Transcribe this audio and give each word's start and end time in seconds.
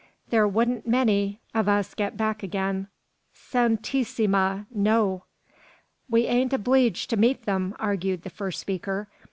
There 0.31 0.47
wouldn't 0.47 0.87
many, 0.87 1.41
of 1.53 1.69
us 1.69 1.93
get 1.93 2.17
back 2.17 2.41
again. 2.41 2.87
Santisima! 3.35 4.65
No." 4.73 5.25
"We 6.09 6.25
ain't 6.25 6.53
obleeged 6.55 7.11
to 7.11 7.17
meet 7.17 7.43
them," 7.43 7.75
argued 7.77 8.23
the 8.23 8.31
first 8.31 8.59
speaker. 8.59 9.09